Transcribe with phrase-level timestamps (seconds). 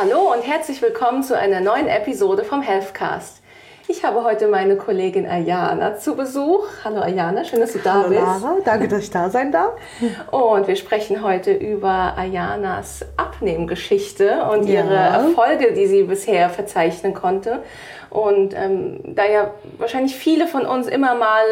[0.00, 3.42] Hallo und herzlich willkommen zu einer neuen Episode vom Healthcast.
[3.86, 6.66] Ich habe heute meine Kollegin Ayana zu Besuch.
[6.84, 8.22] Hallo Ayana, schön, dass du da Hallo bist.
[8.22, 9.74] Lara, danke, dass ich da sein darf.
[10.30, 14.84] Und wir sprechen heute über Ayanas Abnehmgeschichte und Ja.
[14.84, 17.62] ihre Erfolge, die sie bisher verzeichnen konnte.
[18.08, 21.44] Und ähm, da ja wahrscheinlich viele von uns immer mal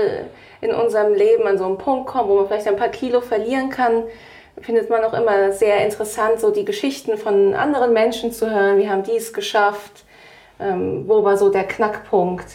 [0.62, 3.68] in unserem Leben an so einen Punkt kommen, wo man vielleicht ein paar Kilo verlieren
[3.68, 4.04] kann,
[4.62, 8.78] findet man auch immer sehr interessant, so die Geschichten von anderen Menschen zu hören.
[8.78, 10.04] Wie haben die es geschafft?
[10.60, 12.46] Ähm, wo war so der Knackpunkt?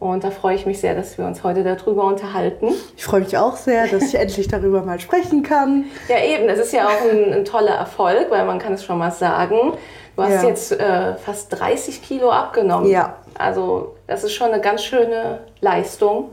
[0.00, 2.68] Und da freue ich mich sehr, dass wir uns heute darüber unterhalten.
[2.96, 5.84] Ich freue mich auch sehr, dass ich endlich darüber mal sprechen kann.
[6.08, 6.46] Ja, eben.
[6.48, 9.72] Das ist ja auch ein, ein toller Erfolg, weil man kann es schon mal sagen.
[10.16, 10.48] Du hast Ja.
[10.48, 12.90] jetzt äh, fast 30 Kilo abgenommen.
[12.90, 13.16] Ja.
[13.38, 16.30] Also das ist schon eine ganz schöne Leistung.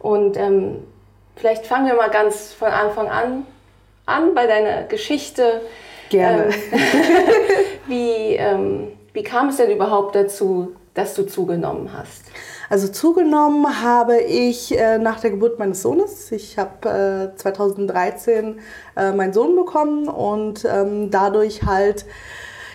[0.00, 0.82] Und ähm,
[1.36, 3.46] vielleicht fangen wir mal ganz von Anfang an
[4.06, 5.62] an bei deiner Geschichte.
[6.10, 6.46] Gerne.
[6.46, 6.52] Ähm,
[7.86, 12.24] wie, ähm, wie kam es denn überhaupt dazu, dass du zugenommen hast?
[12.68, 16.32] Also zugenommen habe ich äh, nach der Geburt meines Sohnes.
[16.32, 18.60] Ich habe äh, 2013
[18.96, 22.06] äh, meinen Sohn bekommen und ähm, dadurch halt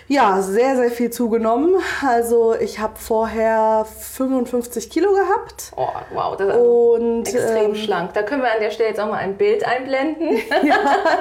[0.08, 1.76] ja sehr, sehr viel zugenommen.
[2.06, 5.72] Also ich habe vorher 55 Kilo gehabt.
[5.76, 8.14] Oh, wow, das ist Und, extrem ähm, schlank.
[8.14, 10.38] Da können wir an der Stelle jetzt auch mal ein Bild einblenden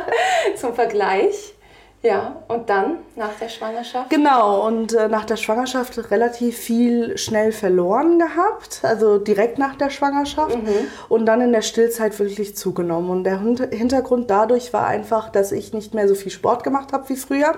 [0.56, 1.54] zum Vergleich.
[2.04, 4.12] Ja, und dann nach der Schwangerschaft?
[4.12, 9.90] Genau, und äh, nach der Schwangerschaft relativ viel schnell verloren gehabt, also direkt nach der
[9.90, 10.56] Schwangerschaft
[11.10, 13.10] und dann in der Stillzeit wirklich zugenommen.
[13.10, 17.10] Und der Hintergrund dadurch war einfach, dass ich nicht mehr so viel Sport gemacht habe
[17.10, 17.54] wie früher.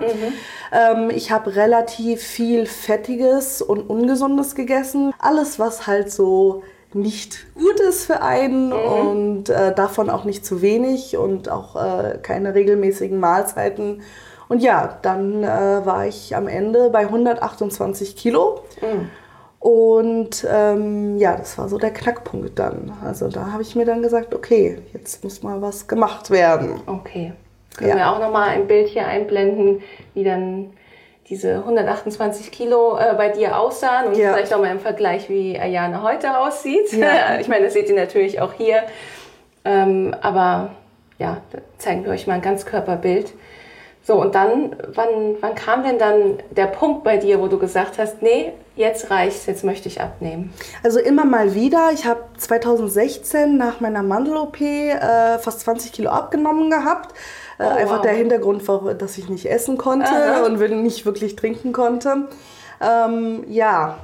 [0.72, 5.12] Ähm, ich habe relativ viel Fettiges und Ungesundes gegessen.
[5.18, 10.60] Alles, was halt so nicht gut ist für einen und äh, davon auch nicht zu
[10.62, 14.02] wenig und auch äh, keine regelmäßigen Mahlzeiten.
[14.48, 15.46] Und ja, dann äh,
[15.86, 18.62] war ich am Ende bei 128 Kilo.
[19.60, 22.92] Und ähm, ja, das war so der Knackpunkt dann.
[23.04, 26.80] Also da habe ich mir dann gesagt, okay, jetzt muss mal was gemacht werden.
[26.86, 27.34] Okay.
[27.76, 27.96] Können Ja.
[27.96, 29.80] wir auch nochmal ein Bild hier einblenden,
[30.14, 30.70] wie dann
[31.30, 34.34] diese 128 Kilo äh, bei dir aussahen und Ja.
[34.34, 36.92] vielleicht auch mal im Vergleich, wie Ayane heute aussieht.
[36.92, 37.38] Ja.
[37.40, 38.82] ich meine, das seht ihr natürlich auch hier.
[39.64, 40.70] Ähm, aber
[41.18, 43.32] ja, da zeigen wir euch mal ein Ganzkörperbild.
[44.02, 47.98] So, und dann, wann, wann kam denn dann der Punkt bei dir, wo du gesagt
[47.98, 50.52] hast, nee, jetzt reicht's, jetzt möchte ich abnehmen?
[50.82, 51.90] Also immer mal wieder.
[51.92, 57.14] Ich habe 2016 nach meiner Mandel-OP äh, fast 20 Kilo abgenommen gehabt.
[57.60, 58.02] Äh, Oh, einfach wow.
[58.02, 60.46] der Hintergrund war, dass ich nicht essen konnte Aha.
[60.46, 62.28] und wenn- nicht wirklich trinken konnte.
[62.80, 63.98] Ähm, ja,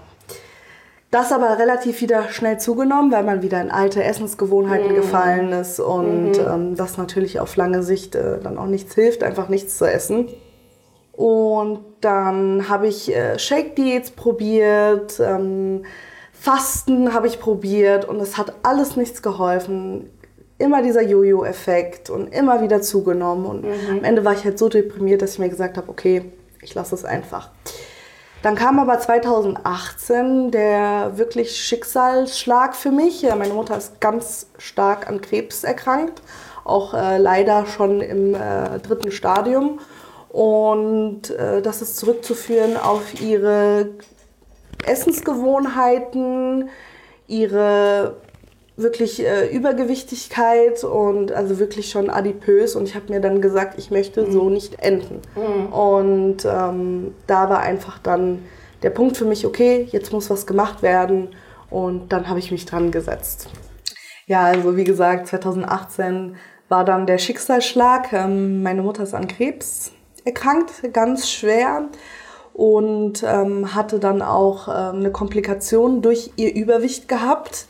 [1.11, 6.33] das aber relativ wieder schnell zugenommen, weil man wieder in alte Essensgewohnheiten gefallen ist und
[6.39, 10.29] ähm, das natürlich auf lange Sicht äh, dann auch nichts hilft, einfach nichts zu essen.
[11.13, 15.85] Und dann habe ich äh, Shake-Diäts probiert, ähm,
[16.39, 20.11] Fasten habe ich probiert und es hat alles nichts geholfen.
[20.59, 23.45] Immer dieser Jojo-Effekt und immer wieder zugenommen.
[23.47, 26.75] Und am Ende war ich halt so deprimiert, dass ich mir gesagt habe, okay, ich
[26.75, 27.51] lasse es einfach.
[28.43, 33.23] Dann kam aber 2018 der wirklich Schicksalsschlag für mich.
[33.23, 36.23] Meine Mutter ist ganz stark an Krebs erkrankt,
[36.65, 39.81] auch äh, leider schon im äh, dritten Stadium.
[40.29, 43.91] Und äh, das ist zurückzuführen auf ihre
[44.85, 46.69] Essensgewohnheiten,
[47.27, 48.17] ihre
[48.77, 52.77] wirklich äh, Übergewichtigkeit und also wirklich schon adipös.
[52.77, 55.23] Und ich habe mir dann gesagt, ich möchte so nicht enden.
[55.71, 58.45] Und ähm, da war einfach dann
[58.83, 61.29] der Punkt für mich, okay, jetzt muss was gemacht werden.
[61.71, 63.49] Und dann habe ich mich dran gesetzt.
[64.27, 66.37] Ja, also wie gesagt, 2018
[66.69, 68.13] war dann der Schicksalsschlag.
[68.13, 69.93] Ähm, meine Mutter ist an Krebs
[70.25, 71.89] erkrankt, ganz schwer.
[72.53, 77.67] Und ähm, hatte dann auch ähm, eine Komplikation durch ihr Übergewicht gehabt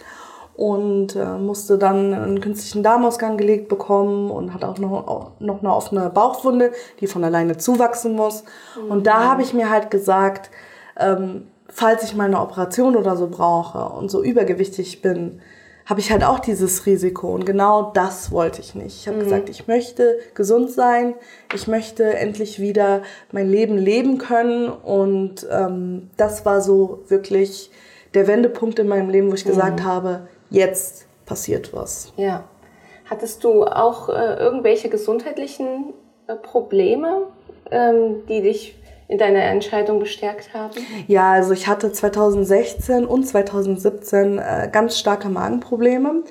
[0.56, 5.60] und äh, musste dann einen künstlichen Darmausgang gelegt bekommen und hat auch noch, auch noch
[5.60, 8.44] eine offene Bauchwunde, die von alleine zuwachsen muss.
[8.88, 10.50] Und da habe ich mir halt gesagt,
[10.98, 15.40] ähm, falls ich mal eine Operation oder so brauche und so übergewichtig bin,
[15.84, 17.32] habe ich halt auch dieses Risiko.
[17.34, 19.00] Und genau das wollte ich nicht.
[19.00, 21.14] Ich habe gesagt, ich möchte gesund sein,
[21.54, 24.68] ich möchte endlich wieder mein Leben leben können.
[24.68, 27.70] Und ähm, das war so wirklich
[28.14, 32.12] der Wendepunkt in meinem Leben, wo ich gesagt habe, jetzt passiert was.
[32.16, 32.44] Ja.
[33.08, 35.94] Hattest du auch äh, irgendwelche gesundheitlichen
[36.26, 37.28] äh, Probleme,
[37.70, 38.76] ähm, die dich
[39.08, 40.74] in deiner Entscheidung bestärkt haben?
[41.06, 46.24] Ja, also ich hatte 2016 und 2017 äh, ganz starke Magenprobleme.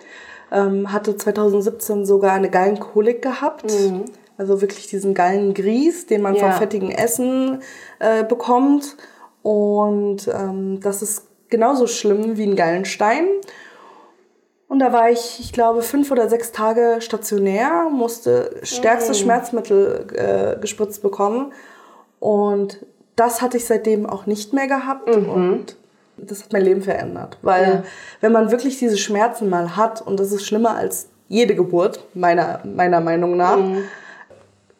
[0.51, 3.73] Ähm, hatte 2017 sogar eine Gallenkolik gehabt.
[4.37, 6.41] Also wirklich diesen geilen Grieß, den man Ja.
[6.41, 7.61] vom fettigen Essen
[7.99, 8.97] äh, bekommt.
[9.43, 13.27] Und ähm, das ist genauso schlimm wie einen geilen Stein.
[14.67, 20.59] Und da war ich, ich glaube, fünf oder sechs Tage stationär, musste stärkste Schmerzmittel äh,
[20.59, 21.53] gespritzt bekommen.
[22.19, 22.83] Und
[23.15, 25.07] das hatte ich seitdem auch nicht mehr gehabt.
[25.29, 25.77] Und
[26.17, 27.37] das hat mein Leben verändert.
[27.41, 27.83] Weil Ja.
[28.21, 32.59] wenn man wirklich diese Schmerzen mal hat, und das ist schlimmer als jede Geburt, meiner,
[32.63, 33.57] meiner Meinung nach,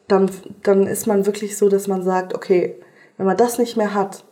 [0.08, 0.30] dann,
[0.64, 2.76] dann ist man wirklich so, dass man sagt, okay,
[3.18, 4.24] wenn man das nicht mehr hat,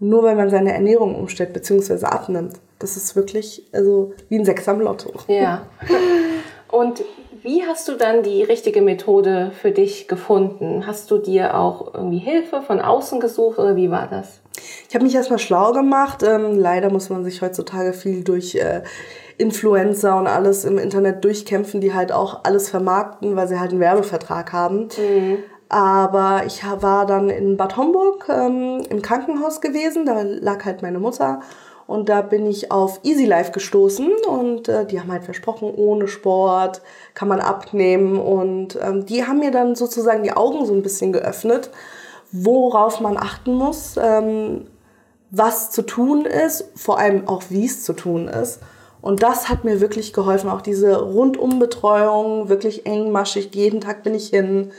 [0.00, 2.04] nur weil man seine Ernährung umstellt bzw.
[2.06, 5.12] abnimmt, das ist wirklich also wie ein Sechs am Lotto.
[5.26, 5.66] Ja.
[6.70, 7.02] Und
[7.42, 10.86] wie hast du dann die richtige Methode für dich gefunden?
[10.86, 14.40] Hast du dir auch irgendwie Hilfe von außen gesucht oder wie war das?
[14.88, 16.22] Ich habe mich erstmal schlau gemacht.
[16.22, 18.82] Ähm, leider muss man sich heutzutage viel durch äh,
[19.38, 23.80] Influencer und alles im Internet durchkämpfen, die halt auch alles vermarkten, weil sie halt einen
[23.80, 24.88] Werbevertrag haben.
[25.68, 30.98] Aber ich war dann in Bad Homburg ähm, im Krankenhaus gewesen, da lag halt meine
[30.98, 31.40] Mutter.
[31.88, 36.06] Und da bin ich auf Easy Life gestoßen und äh, die haben halt versprochen, ohne
[36.06, 36.82] Sport
[37.14, 38.20] kann man abnehmen.
[38.20, 41.70] Und ähm, die haben mir dann sozusagen die Augen so ein bisschen geöffnet,
[42.30, 44.66] worauf man achten muss, ähm,
[45.30, 48.60] was zu tun ist, vor allem auch wie es zu tun ist.
[49.00, 54.28] Und das hat mir wirklich geholfen, auch diese Rundumbetreuung, wirklich engmaschig, jeden Tag bin ich
[54.28, 54.72] hin.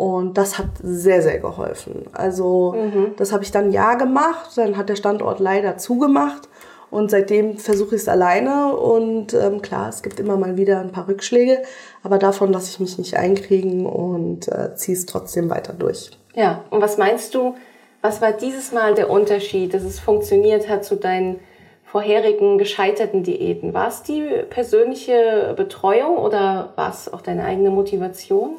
[0.00, 2.06] Und das hat sehr, sehr geholfen.
[2.14, 2.74] Also
[3.18, 6.48] das habe ich dann ein Jahr gemacht, dann hat der Standort leider zugemacht
[6.90, 10.90] und seitdem versuche ich es alleine und ähm, klar, es gibt immer mal wieder ein
[10.90, 11.60] paar Rückschläge,
[12.02, 16.12] aber davon lasse ich mich nicht einkriegen und äh, ziehe es trotzdem weiter durch.
[16.34, 17.56] Ja, und was meinst du,
[18.00, 21.40] was war dieses Mal der Unterschied, dass es funktioniert hat zu deinen
[21.84, 23.74] vorherigen gescheiterten Diäten?
[23.74, 28.56] War es die persönliche Betreuung oder war es auch deine eigene Motivation?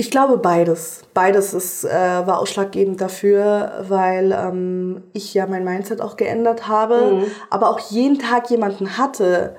[0.00, 1.02] Ich glaube beides.
[1.12, 7.24] Beides ist, äh, war ausschlaggebend dafür, weil ähm, ich ja mein Mindset auch geändert habe,
[7.50, 9.56] aber auch jeden Tag jemanden hatte,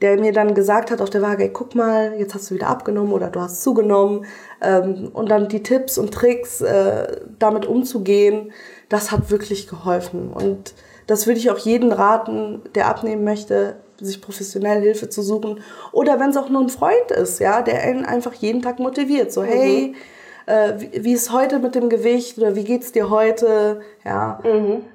[0.00, 2.68] der mir dann gesagt hat auf der Waage, ey, guck mal, jetzt hast du wieder
[2.68, 4.24] abgenommen oder du hast zugenommen.
[4.62, 8.50] Ähm, und dann die Tipps und Tricks, äh, damit umzugehen,
[8.88, 10.32] das hat wirklich geholfen.
[10.32, 10.72] Und
[11.06, 15.60] das würde ich auch jedem raten, der abnehmen möchte, sich professionell Hilfe zu suchen.
[15.92, 19.32] Oder wenn es auch nur ein Freund ist, ja, der einen einfach jeden Tag motiviert.
[19.32, 19.94] So, hey,
[20.46, 23.80] äh, wie, wie ist heute mit dem Gewicht oder wie geht's dir heute?
[24.04, 24.40] Ja.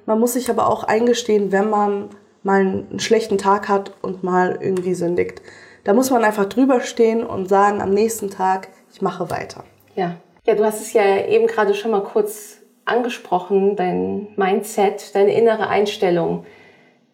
[0.06, 2.10] Man muss sich aber auch eingestehen, wenn man
[2.42, 5.42] mal einen schlechten Tag hat und mal irgendwie sündigt.
[5.84, 9.64] Da muss man einfach drüber stehen und sagen am nächsten Tag, ich mache weiter.
[9.94, 10.16] Ja.
[10.46, 15.68] Ja, du hast es ja eben gerade schon mal kurz angesprochen, dein Mindset, deine innere
[15.68, 16.46] Einstellung.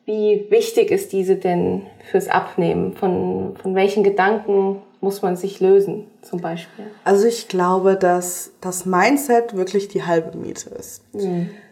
[0.06, 2.95] Wie wichtig ist diese denn fürs Abnehmen?
[2.95, 6.87] Von, von welchen Gedanken muss man sich lösen, zum Beispiel?
[7.05, 11.03] Also ich glaube, dass das Mindset wirklich die halbe Miete ist.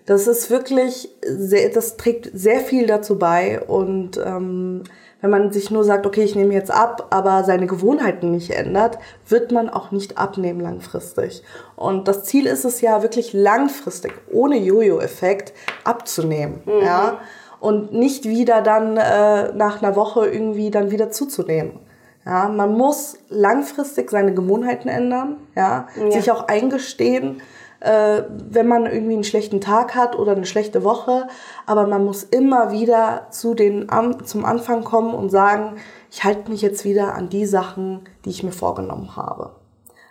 [0.06, 4.82] Das ist wirklich, sehr, das trägt sehr viel dazu bei und ähm,
[5.23, 8.99] wenn man sich nur sagt, okay, ich nehme jetzt ab, aber seine Gewohnheiten nicht ändert,
[9.28, 11.44] wird man auch nicht abnehmen langfristig.
[11.76, 15.52] Und das Ziel ist es ja wirklich langfristig, ohne Jojo-Effekt
[15.85, 17.20] abzunehmen, ja,
[17.62, 21.78] und nicht wieder dann äh, nach einer Woche irgendwie dann wieder zuzunehmen.
[22.26, 27.40] Ja, man muss langfristig seine Gewohnheiten ändern, ja, sich auch eingestehen,
[27.78, 31.28] äh, wenn man irgendwie einen schlechten Tag hat oder eine schlechte Woche,
[31.64, 35.76] aber man muss immer wieder zu den, an, zum Anfang kommen und sagen,
[36.11, 39.50] ich halte mich jetzt wieder an die Sachen, die ich mir vorgenommen habe.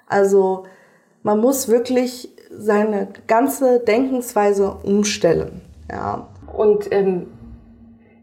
[0.08, 0.64] Also
[1.22, 5.62] man muss wirklich seine ganze Denkensweise umstellen.
[5.90, 6.28] Ja.
[6.54, 7.28] Und ähm,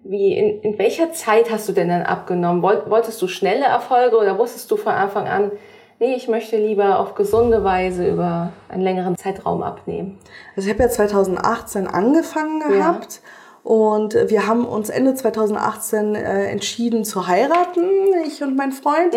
[0.09, 2.63] wie, in, in welcher Zeit hast du denn dann abgenommen?
[2.63, 5.53] Woll, wolltest du schnelle Erfolge oder wusstest du von Anfang an,
[6.01, 10.19] nee, ich möchte lieber auf gesunde Weise über einen längeren Zeitraum abnehmen?
[10.57, 13.21] Also ich habe ja 2018 angefangen gehabt
[13.63, 17.85] und wir haben uns Ende 2018 äh, entschieden zu heiraten,
[18.27, 19.15] ich und mein Freund.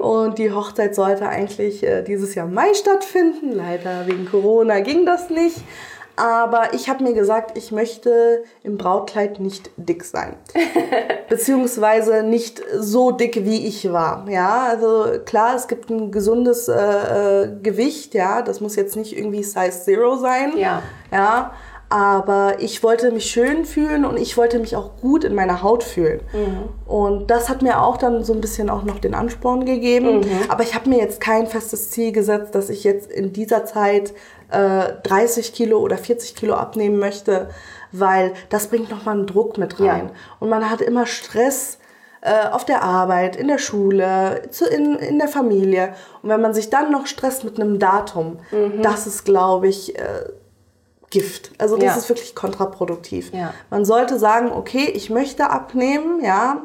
[0.00, 3.52] Und die Hochzeit sollte eigentlich äh, dieses Jahr im Mai stattfinden.
[3.52, 5.58] Leider wegen Corona ging das nicht.
[6.16, 10.36] Aber ich habe mir gesagt, ich möchte im Brautkleid nicht dick sein.
[11.28, 14.24] Beziehungsweise nicht so dick, wie ich war.
[14.28, 16.74] Ja, also klar, es gibt ein gesundes äh,
[17.44, 18.42] äh, Gewicht, ja.
[18.42, 20.56] Das muss jetzt nicht irgendwie Size Zero sein.
[20.56, 20.82] Ja.
[21.10, 21.52] Ja,
[21.94, 25.84] aber ich wollte mich schön fühlen und ich wollte mich auch gut in meiner Haut
[25.84, 26.22] fühlen.
[26.86, 30.26] Und das hat mir auch dann so ein bisschen auch noch den Ansporn gegeben.
[30.48, 34.12] Aber ich habe mir jetzt kein festes Ziel gesetzt, dass ich jetzt in dieser Zeit
[34.50, 37.48] äh, 30 Kilo oder 40 Kilo abnehmen möchte,
[37.92, 40.06] weil das bringt nochmal einen Druck mit rein.
[40.06, 40.14] Ja.
[40.40, 41.78] Und man hat immer Stress,
[42.22, 45.94] äh, auf der Arbeit, in der Schule, zu, in, in der Familie.
[46.22, 48.82] Und wenn man sich dann noch stresst mit einem Datum, mhm.
[48.82, 50.24] das ist, glaube ich, äh,
[51.14, 51.52] Gift.
[51.58, 51.96] Also das ja.
[51.96, 53.32] ist wirklich kontraproduktiv.
[53.32, 53.54] Ja.
[53.70, 56.64] Man sollte sagen, okay, ich möchte abnehmen, ja.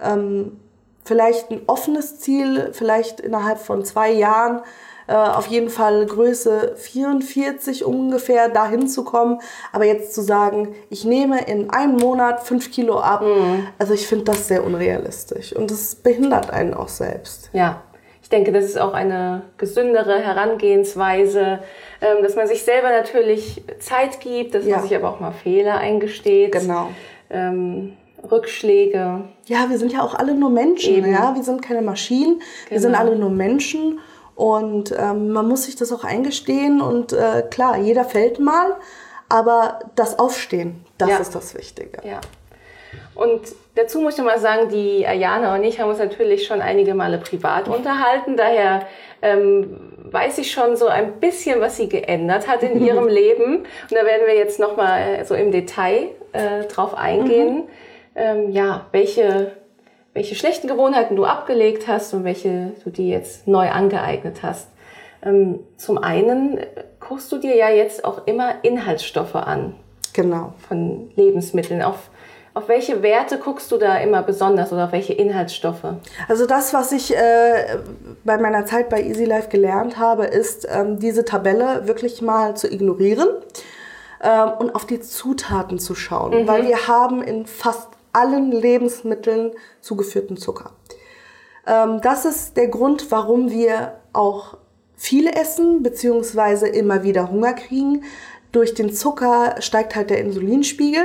[0.00, 0.60] Ähm,
[1.04, 4.60] vielleicht ein offenes Ziel, vielleicht innerhalb von zwei Jahren
[5.08, 9.40] äh, auf jeden Fall Größe 44 ungefähr dahin zu kommen.
[9.72, 13.66] Aber jetzt zu sagen, ich nehme in einem Monat fünf Kilo ab, mhm.
[13.80, 17.50] also ich finde das sehr unrealistisch und das behindert einen auch selbst.
[17.52, 17.82] Ja,
[18.28, 21.60] ich denke, das ist auch eine gesündere Herangehensweise,
[22.02, 24.76] ähm, dass man sich selber natürlich Zeit gibt, dass ja.
[24.76, 26.52] man sich aber auch mal Fehler eingesteht.
[26.52, 26.90] Genau.
[27.30, 27.96] Ähm,
[28.30, 29.22] Rückschläge.
[29.46, 31.10] Ja, wir sind ja auch alle nur Menschen, Eben.
[31.10, 32.44] ja, wir sind keine Maschinen, genau.
[32.68, 33.02] wir sind genau.
[33.02, 33.98] alle nur Menschen
[34.34, 38.76] und ähm, man muss sich das auch eingestehen und äh, klar, jeder fällt mal,
[39.30, 41.16] aber das Aufstehen, das ja.
[41.16, 42.06] ist das Wichtige.
[42.06, 42.20] Ja.
[43.18, 43.40] Und
[43.74, 47.18] dazu muss ich mal sagen, die Ayana und ich haben uns natürlich schon einige Male
[47.18, 48.86] privat unterhalten, daher
[49.22, 53.56] ähm, weiß ich schon so ein bisschen, was sie geändert hat in ihrem Leben.
[53.56, 57.54] Und da werden wir jetzt nochmal so im Detail äh, drauf eingehen.
[57.54, 57.68] Mhm.
[58.14, 59.52] Ähm, ja, welche
[60.14, 64.68] welche schlechten Gewohnheiten du abgelegt hast und welche du dir jetzt neu angeeignet hast.
[65.24, 66.58] Ähm, zum einen
[66.98, 69.74] guckst du dir ja jetzt auch immer Inhaltsstoffe an.
[70.14, 70.54] Genau.
[70.66, 71.82] Von Lebensmitteln.
[71.82, 72.10] Auf,
[72.58, 75.84] auf welche Werte guckst du da immer besonders oder auf welche Inhaltsstoffe?
[76.26, 77.78] Also das, was ich äh,
[78.24, 82.68] bei meiner Zeit bei Easy Life gelernt habe, ist ähm, diese Tabelle wirklich mal zu
[82.68, 83.28] ignorieren
[84.20, 86.42] ähm, und auf die Zutaten zu schauen.
[86.42, 86.48] Mhm.
[86.48, 90.72] Weil wir haben in fast allen Lebensmitteln zugeführten Zucker.
[91.64, 94.56] Ähm, das ist der Grund, warum wir auch
[94.96, 98.02] viel essen, beziehungsweise immer wieder Hunger kriegen.
[98.50, 101.04] Durch den Zucker steigt halt der Insulinspiegel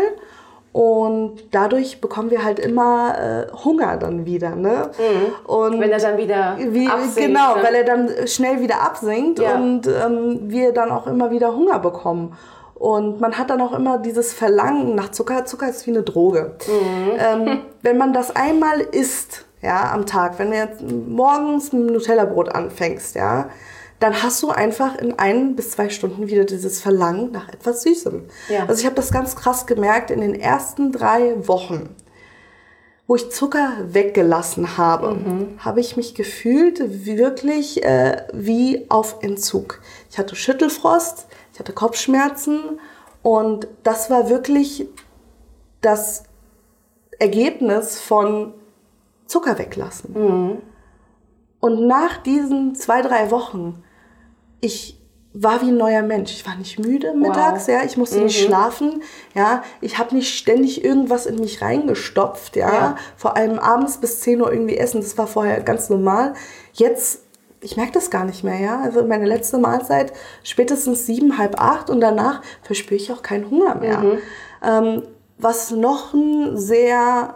[0.73, 4.55] und dadurch bekommen wir halt immer äh, Hunger dann wieder.
[4.55, 4.89] Ne?
[4.97, 5.47] Mhm.
[5.47, 7.15] Und Wenn er dann wieder wie, absinkt.
[7.15, 7.63] Genau, ne?
[7.63, 9.53] weil er dann schnell wieder absinkt ja.
[9.53, 12.35] und ähm, wir dann auch immer wieder Hunger bekommen.
[12.73, 15.45] Und man hat dann auch immer dieses Verlangen nach Zucker.
[15.45, 16.55] Zucker ist wie eine Droge.
[16.67, 17.11] Mhm.
[17.19, 22.49] Ähm, wenn man das einmal isst, ja, am Tag, wenn du jetzt morgens mit Nutella-Brot
[22.49, 23.49] anfängst, ja,
[24.03, 28.25] dann hast du einfach in ein bis zwei Stunden wieder dieses Verlangen nach etwas Süßem.
[28.49, 28.65] Ja.
[28.65, 31.95] Also ich habe das ganz krass gemerkt in den ersten drei Wochen,
[33.07, 35.55] wo ich Zucker weggelassen habe, mhm.
[35.57, 39.79] habe ich mich gefühlt wirklich äh, wie auf Entzug.
[40.11, 42.81] Ich hatte Schüttelfrost, ich hatte Kopfschmerzen
[43.21, 44.85] und das war wirklich
[45.79, 46.23] das
[47.19, 48.53] Ergebnis von
[49.27, 50.13] Zucker weglassen.
[50.13, 50.57] Mhm.
[51.61, 53.81] Und nach diesen zwei, drei Wochen,
[54.63, 54.99] ich
[55.33, 56.31] war wie ein neuer Mensch.
[56.31, 57.75] Ich war nicht müde mittags, wow.
[57.75, 58.25] ja, ich musste mhm.
[58.25, 59.01] nicht schlafen,
[59.33, 62.71] ja, ich habe nicht ständig irgendwas in mich reingestopft, ja?
[62.71, 66.33] ja, vor allem abends bis 10 Uhr irgendwie essen, das war vorher ganz normal.
[66.73, 67.19] Jetzt
[67.61, 68.81] ich merke das gar nicht mehr, ja.
[68.81, 70.11] Also meine letzte Mahlzeit
[70.43, 73.99] spätestens sieben, halb acht und danach verspüre ich auch keinen Hunger mehr.
[73.99, 74.17] Mhm.
[74.61, 75.03] Ähm,
[75.37, 77.35] was noch ein sehr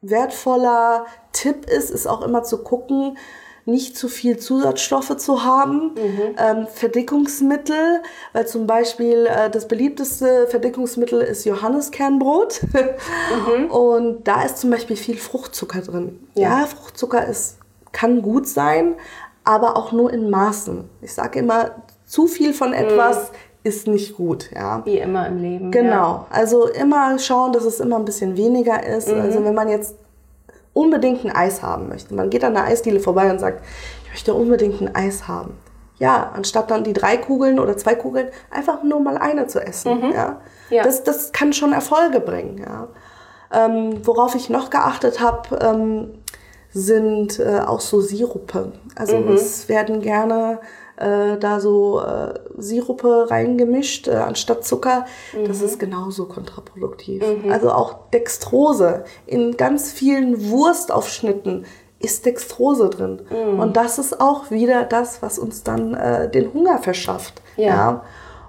[0.00, 3.18] wertvoller Tipp ist, ist auch immer zu gucken,
[3.64, 5.94] nicht zu viel Zusatzstoffe zu haben.
[5.94, 6.36] Mhm.
[6.36, 8.02] Ähm, Verdickungsmittel,
[8.32, 12.60] weil zum Beispiel äh, das beliebteste Verdickungsmittel ist Johanniskernbrot.
[12.72, 13.70] mhm.
[13.70, 16.18] Und da ist zum Beispiel viel Fruchtzucker drin.
[16.34, 17.58] Ja, ja Fruchtzucker ist
[17.92, 18.94] kann gut sein,
[19.44, 20.88] aber auch nur in Maßen.
[21.00, 21.72] Ich sage immer,
[22.06, 23.34] zu viel von etwas mm.
[23.64, 24.50] ist nicht gut.
[24.54, 24.84] Ja.
[24.84, 25.70] Wie immer im Leben.
[25.70, 25.90] Genau.
[25.90, 26.26] Ja.
[26.30, 29.08] Also immer schauen, dass es immer ein bisschen weniger ist.
[29.08, 29.20] Mhm.
[29.20, 29.94] Also wenn man jetzt
[30.74, 33.64] unbedingt ein Eis haben möchte, man geht an der Eisdiele vorbei und sagt,
[34.04, 35.56] ich möchte unbedingt ein Eis haben.
[35.98, 39.98] Ja, anstatt dann die drei Kugeln oder zwei Kugeln, einfach nur mal eine zu essen.
[39.98, 40.12] Mhm.
[40.12, 40.40] Ja.
[40.70, 40.82] ja.
[40.82, 42.58] Das, das kann schon Erfolge bringen.
[42.58, 42.88] Ja.
[43.52, 46.10] Ähm, worauf ich noch geachtet habe, ähm,
[46.72, 48.72] sind äh, auch so Sirupe.
[48.96, 49.34] Also mhm.
[49.34, 50.58] es werden gerne
[50.96, 55.06] äh, da so äh, Sirupe reingemischt äh, anstatt Zucker.
[55.32, 55.48] Mhm.
[55.48, 57.22] Das ist genauso kontraproduktiv.
[57.22, 57.50] Mhm.
[57.50, 59.04] Also auch Dextrose.
[59.26, 61.64] In ganz vielen Wurstaufschnitten
[61.98, 63.22] ist Dextrose drin.
[63.30, 63.60] Mhm.
[63.60, 67.42] Und das ist auch wieder das, was uns dann äh, den Hunger verschafft.
[67.56, 67.66] ja?
[67.66, 68.02] ja?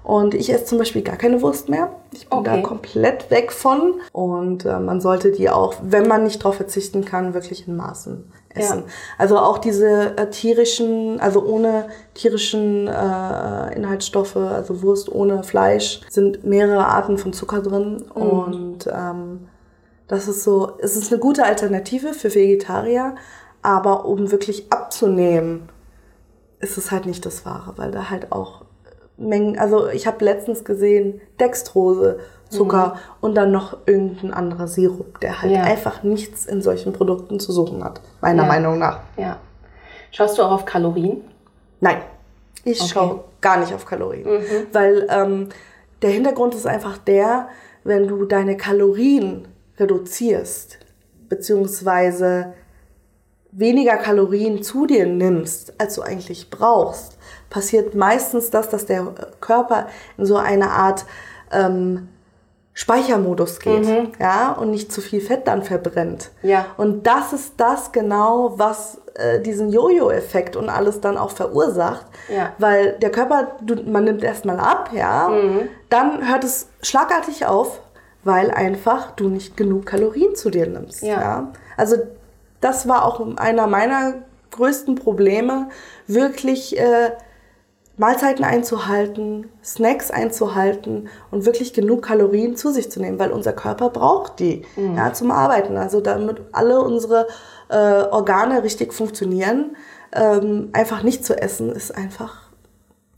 [0.04, 1.90] Und ich esse zum Beispiel gar keine Wurst mehr.
[2.12, 2.62] Ich bin okay.
[2.62, 4.02] da komplett weg von.
[4.12, 8.30] Und äh, man sollte die auch, wenn man nicht darauf verzichten kann, wirklich in Maßen
[8.53, 8.79] essen.
[8.79, 8.93] Ja.
[9.17, 16.43] Also auch diese äh, tierischen, also ohne tierischen äh, Inhaltsstoffe, also Wurst ohne Fleisch, sind
[16.43, 18.05] mehrere Arten von Zucker drin.
[18.15, 18.22] Mhm.
[18.22, 19.48] Und ähm,
[20.07, 23.15] das ist so, es ist eine gute Alternative für Vegetarier,
[23.62, 25.69] aber um wirklich abzunehmen,
[26.60, 28.63] ist es halt nicht das Wahre, weil da halt auch
[29.15, 32.19] Mengen, also ich habe letztens gesehen, Dextrose,
[32.57, 35.63] Zucker und dann noch irgendein anderer Sirup, der halt Ja.
[35.63, 38.48] einfach nichts in solchen Produkten zu suchen hat, meiner Ja.
[38.48, 39.00] Meinung nach.
[39.17, 39.38] Ja.
[40.12, 41.22] Schaust du auch auf Kalorien?
[41.79, 41.98] Nein,
[42.63, 42.89] ich Okay.
[42.93, 44.24] schaue gar nicht auf Kalorien.
[44.29, 44.43] Mhm.
[44.72, 45.50] Weil ähm,
[46.01, 47.48] der Hintergrund ist einfach der,
[47.83, 49.48] wenn du deine Kalorien
[49.79, 50.77] reduzierst,
[51.29, 52.53] beziehungsweise
[53.51, 57.17] weniger Kalorien zu dir nimmst, als du eigentlich brauchst,
[57.50, 61.05] passiert meistens das, dass der Körper in so eine Art
[61.51, 62.10] ähm,
[62.74, 63.86] Speichermodus geht,
[64.20, 66.32] ja, und nicht zu viel Fett dann verbrennt.
[66.42, 66.65] Ja.
[66.77, 72.51] Und das ist das genau, was äh, diesen Jojo-Effekt und alles dann auch verursacht, Ja.
[72.58, 75.30] weil der Körper, du, man nimmt erstmal ab, ja,
[75.89, 77.80] dann hört es schlagartig auf,
[78.24, 81.03] weil einfach du nicht genug Kalorien zu dir nimmst.
[81.03, 81.22] Ja.
[81.22, 81.48] Ja.
[81.77, 81.98] Also
[82.60, 84.15] das war auch einer meiner
[84.50, 85.70] größten Probleme,
[86.08, 87.12] wirklich äh,
[87.96, 93.90] Mahlzeiten einzuhalten, Snacks einzuhalten und wirklich genug Kalorien zu sich zu nehmen, weil unser Körper
[93.92, 94.64] braucht die
[94.96, 95.78] ja, zum Arbeiten.
[95.78, 97.28] Also damit alle unsere
[97.70, 97.76] äh,
[98.10, 99.76] Organe richtig funktionieren,
[100.12, 102.50] ähm, einfach nicht zu essen, ist einfach,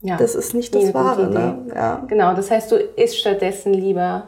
[0.01, 0.17] Ja.
[0.17, 1.27] das ist nicht das Wahre.
[1.27, 1.71] Ne?
[1.73, 2.03] Ja.
[2.07, 4.27] Genau, das heißt, du isst stattdessen lieber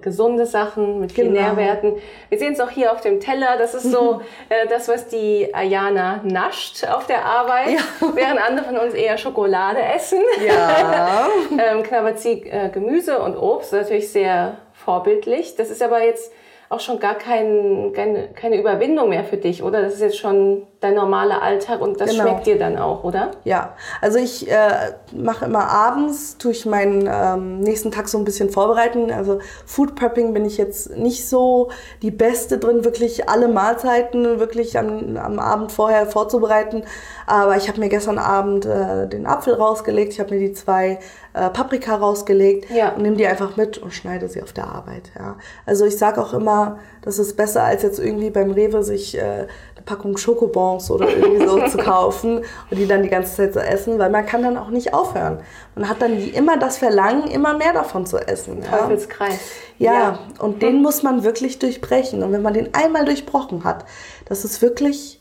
[0.00, 1.48] gesunde Sachen mit vielen Genau.
[1.48, 1.94] Nährwerten.
[2.28, 3.56] Wir sehen es auch hier auf dem Teller.
[3.58, 7.80] Das ist so äh, das, was die Ayana nascht auf der Arbeit, Ja.
[8.14, 10.20] während andere von uns eher Schokolade essen.
[10.46, 11.28] Ja.
[11.72, 15.56] ähm, knabbert sie äh, Gemüse und Obst, natürlich sehr vorbildlich.
[15.56, 16.32] Das ist aber jetzt
[16.70, 19.80] auch schon gar kein, keine, keine Überwindung mehr für dich, oder?
[19.80, 22.22] Das ist jetzt schon dein normaler Alltag und das Genau.
[22.24, 23.30] schmeckt dir dann auch, oder?
[23.44, 28.24] Ja, also ich äh, mache immer abends, tue ich meinen ähm, nächsten Tag so ein
[28.24, 29.10] bisschen vorbereiten.
[29.10, 31.70] Also Food Prepping bin ich jetzt nicht so
[32.02, 36.84] die Beste drin, wirklich alle Mahlzeiten wirklich am, am Abend vorher vorzubereiten.
[37.26, 40.98] Aber ich habe mir gestern Abend äh, den Apfel rausgelegt, ich habe mir die zwei
[41.46, 42.90] äh, Paprika rausgelegt Ja.
[42.94, 45.10] und nehme die einfach mit und schneide sie auf der Arbeit.
[45.18, 45.36] Ja.
[45.66, 49.20] Also ich sage auch immer, das ist besser als jetzt irgendwie beim Rewe sich äh,
[49.20, 52.38] eine Packung Schokobons oder irgendwie so zu kaufen
[52.70, 55.38] und die dann die ganze Zeit zu essen, weil man kann dann auch nicht aufhören.
[55.74, 58.62] Man hat dann wie immer das Verlangen, immer mehr davon zu essen.
[58.62, 58.78] Ja.
[58.78, 59.38] Teufelskreis.
[59.78, 62.22] Ja, und den muss man wirklich durchbrechen.
[62.24, 63.84] Und wenn man den einmal durchbrochen hat,
[64.26, 65.17] das ist wirklich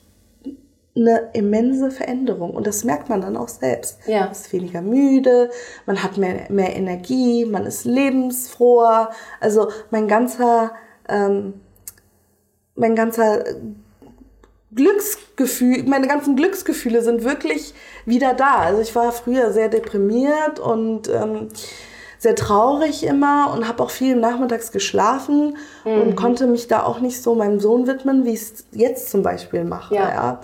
[0.97, 2.51] eine immense Veränderung.
[2.51, 3.99] Und das merkt man dann auch selbst.
[4.07, 4.21] Ja.
[4.21, 5.49] Man ist weniger müde,
[5.85, 9.11] man hat mehr, mehr Energie, man ist lebensfroher.
[9.39, 10.71] Also mein ganzer,
[11.07, 11.53] ähm,
[12.75, 13.43] mein ganzer
[14.73, 17.73] Glücksgefühl, meine ganzen Glücksgefühle sind wirklich
[18.05, 18.57] wieder da.
[18.57, 21.49] Also ich war früher sehr deprimiert und ähm,
[22.19, 27.21] sehr traurig immer und habe auch viel nachmittags geschlafen und konnte mich da auch nicht
[27.21, 29.93] so meinem Sohn widmen, wie ich es jetzt zum Beispiel mache.
[29.93, 30.09] Ja.
[30.09, 30.41] Ja.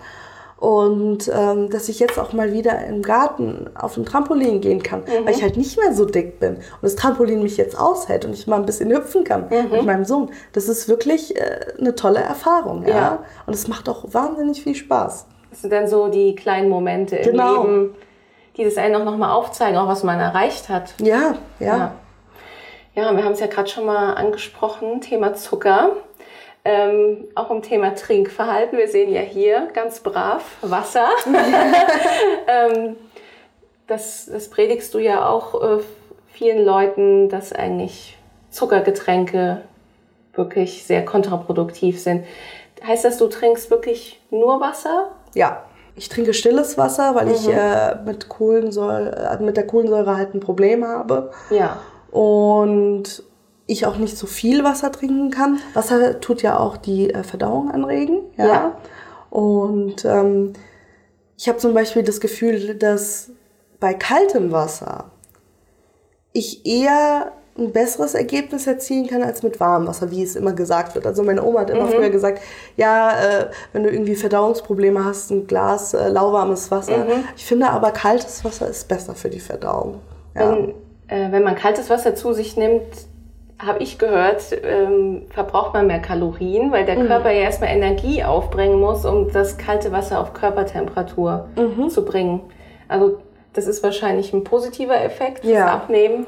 [0.63, 5.03] Und ähm, dass ich jetzt auch mal wieder im Garten auf dem Trampolin gehen kann,
[5.25, 8.31] weil ich halt nicht mehr so dick bin und das Trampolin mich jetzt aushält und
[8.31, 10.31] ich mal ein bisschen hüpfen kann mit meinem Sohn.
[10.53, 12.87] Das ist wirklich äh, eine tolle Erfahrung.
[12.87, 12.95] Ja?
[12.95, 13.19] Ja.
[13.45, 15.25] Und es macht auch wahnsinnig viel Spaß.
[15.49, 17.63] Das sind dann so die kleinen Momente im Genau.
[17.63, 17.95] Leben,
[18.55, 20.93] die das einen auch nochmal aufzeigen, auch was man erreicht hat.
[21.01, 21.77] Ja, ja.
[21.77, 21.93] Ja,
[22.95, 25.89] ja wir haben es ja gerade schon mal angesprochen, Thema Zucker.
[26.65, 28.77] Ähm, auch im Thema Trinkverhalten.
[28.77, 31.09] Wir sehen ja hier ganz brav Wasser.
[32.47, 32.95] ähm,
[33.87, 35.83] das, das predigst du ja auch äh,
[36.31, 38.17] vielen Leuten, dass eigentlich
[38.49, 39.61] Zuckergetränke
[40.33, 42.25] wirklich sehr kontraproduktiv sind.
[42.85, 45.11] Heißt das, du trinkst wirklich nur Wasser?
[45.33, 45.63] Ja.
[45.95, 50.39] Ich trinke stilles Wasser, weil ich äh, mit, Kohlensäure, äh, mit der Kohlensäure halt ein
[50.39, 51.31] Problem habe.
[51.51, 51.81] Ja.
[52.09, 53.23] Und
[53.65, 55.59] ich auch nicht so viel Wasser trinken kann.
[55.73, 58.19] Wasser tut ja auch die äh, Verdauung anregen.
[58.37, 58.45] Ja.
[58.45, 58.77] Ja.
[59.29, 60.53] Und ähm,
[61.37, 63.29] ich habe zum Beispiel das Gefühl, dass
[63.79, 65.11] bei kaltem Wasser
[66.33, 70.95] ich eher ein besseres Ergebnis erzielen kann als mit warmem Wasser, wie es immer gesagt
[70.95, 71.05] wird.
[71.05, 72.41] Also meine Oma hat immer früher gesagt,
[72.77, 77.05] ja, äh, wenn du irgendwie Verdauungsprobleme hast, ein Glas äh, lauwarmes Wasser.
[77.35, 79.99] Ich finde aber kaltes Wasser ist besser für die Verdauung.
[80.35, 80.51] Ja.
[80.51, 80.69] Wenn,
[81.07, 82.87] äh, wenn man kaltes Wasser zu sich nimmt,
[83.59, 88.79] habe ich gehört, ähm, verbraucht man mehr Kalorien, weil der Körper ja erstmal Energie aufbringen
[88.79, 91.47] muss, um das kalte Wasser auf Körpertemperatur
[91.89, 92.41] zu bringen.
[92.87, 93.19] Also
[93.53, 95.67] das ist wahrscheinlich ein positiver Effekt, das Ja.
[95.73, 96.25] Abnehmen.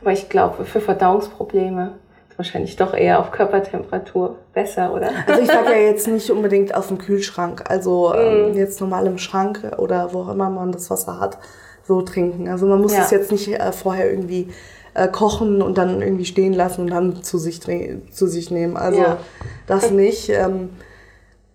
[0.00, 1.92] Aber ich glaube, für Verdauungsprobleme
[2.28, 5.10] ist wahrscheinlich doch eher auf Körpertemperatur besser, oder?
[5.28, 9.18] Also ich sage ja jetzt nicht unbedingt aus dem Kühlschrank, also ähm, jetzt normal im
[9.18, 11.38] Schrank oder wo auch immer man das Wasser hat,
[11.86, 12.48] so trinken.
[12.48, 13.02] Also man muss Ja.
[13.02, 14.48] es jetzt nicht äh, vorher irgendwie
[14.94, 18.76] äh, kochen und dann irgendwie stehen lassen und dann zu sich, zu sich nehmen.
[18.76, 19.18] Also Ja.
[19.66, 20.28] das nicht.
[20.28, 20.70] Ähm,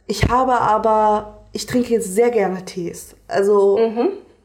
[0.07, 3.15] ich habe aber, ich trinke jetzt sehr gerne Tees.
[3.27, 3.77] Also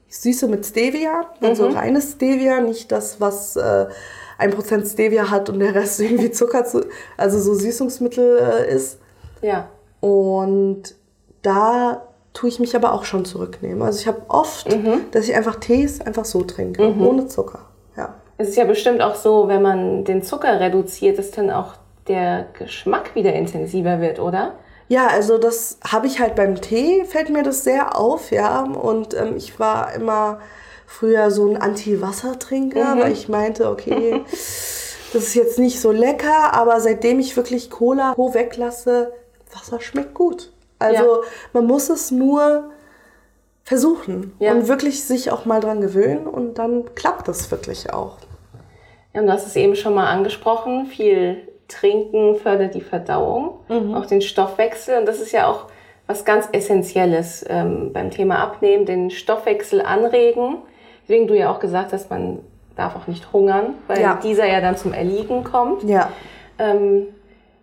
[0.08, 3.86] Süße mit Stevia, also reines Stevia, nicht das, was äh,
[4.38, 6.84] 1% Stevia hat und der Rest irgendwie Zucker, zu,
[7.16, 8.98] also so Süßungsmittel äh, ist.
[9.40, 9.68] Ja.
[10.00, 10.94] Und
[11.42, 12.02] da
[12.34, 13.82] tue ich mich aber auch schon zurücknehmen.
[13.82, 14.66] Also ich habe oft,
[15.12, 17.60] dass ich einfach Tees einfach so trinke, ohne Zucker.
[18.42, 21.74] Es ist ja bestimmt auch so, wenn man den Zucker reduziert, dass dann auch
[22.08, 24.54] der Geschmack wieder intensiver wird, oder?
[24.88, 28.62] Ja, also das habe ich halt beim Tee, fällt mir das sehr auf, ja.
[28.64, 30.40] Und ähm, ich war immer
[30.86, 36.80] früher so ein Anti-Wassertrinker, weil ich meinte, okay, das ist jetzt nicht so lecker, aber
[36.80, 39.12] seitdem ich wirklich Cola ho weglasse,
[39.54, 40.50] Wasser schmeckt gut.
[40.80, 41.20] Also Ja.
[41.52, 42.70] man muss es nur
[43.64, 44.50] versuchen Ja.
[44.52, 48.16] und wirklich sich auch mal dran gewöhnen und dann klappt das wirklich auch.
[49.14, 51.36] Ja, und du hast es eben schon mal angesprochen, viel
[51.68, 53.58] Trinken fördert die Verdauung,
[53.94, 54.98] auch den Stoffwechsel.
[54.98, 55.66] Und das ist ja auch
[56.06, 60.56] was ganz Essentielles ähm, beim Thema Abnehmen, den Stoffwechsel anregen.
[61.02, 62.40] Deswegen du ja auch gesagt hast, man
[62.76, 64.18] darf auch nicht hungern, weil Ja.
[64.22, 65.84] dieser ja dann zum Erliegen kommt.
[65.84, 66.10] Ja.
[66.58, 67.06] Ähm,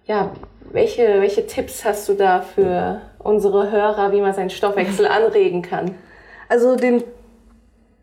[0.06, 0.32] ja,
[0.72, 5.96] welche, welche Tipps hast du da für unsere Hörer, wie man seinen Stoffwechsel anregen kann?
[6.48, 7.04] Also den,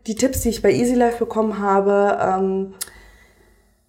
[0.05, 2.73] die Tipps, die ich bei Easy Life bekommen habe, ähm,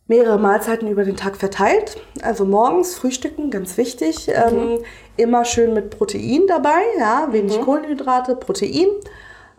[0.09, 2.01] mehrere Mahlzeiten über den Tag verteilt.
[2.23, 4.29] Also morgens frühstücken, ganz wichtig.
[4.29, 4.79] Ähm,
[5.17, 8.89] immer schön mit Protein dabei, ja, wenig Kohlenhydrate, Protein.